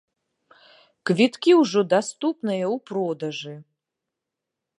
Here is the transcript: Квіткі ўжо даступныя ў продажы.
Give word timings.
Квіткі 1.09 1.51
ўжо 1.61 1.79
даступныя 1.93 2.65
ў 2.73 2.85
продажы. 2.89 3.55